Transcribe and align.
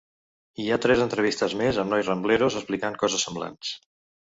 Hi 0.63 0.63
ha 0.75 0.79
tres 0.85 1.03
entrevistes 1.05 1.55
més 1.61 1.79
amb 1.83 1.95
nois 1.95 2.09
Rambleros 2.11 2.59
explicant 2.63 3.01
coses 3.05 3.29
semblants. 3.31 3.79